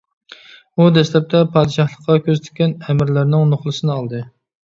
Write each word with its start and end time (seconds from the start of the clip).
ئۇ 0.75 0.85
دەسلەپتە 0.93 1.41
پادىشاھلىققا 1.57 2.17
كۆز 2.29 2.41
تىككەن 2.47 2.73
ئەمىرلەرنىڭ 2.87 3.47
نوخلىسىنى 3.53 3.95
ئالدى. 3.99 4.23